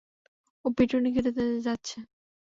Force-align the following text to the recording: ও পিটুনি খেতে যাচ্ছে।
ও 0.65 0.67
পিটুনি 0.77 1.09
খেতে 1.15 1.31
যাচ্ছে। 1.65 1.97